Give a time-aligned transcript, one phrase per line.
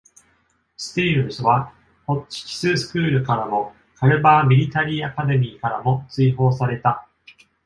[0.77, 1.71] Steers は
[2.07, 7.07] ホッチキススクールからもカルバーミリタリーアカデミーからも追放された。